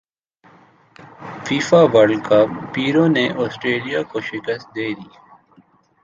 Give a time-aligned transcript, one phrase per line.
[1.45, 5.07] FIFA world cup Peru نے Australia کو شکست دیدی